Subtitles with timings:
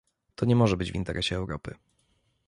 [0.35, 1.75] To nie może być w interesie Europy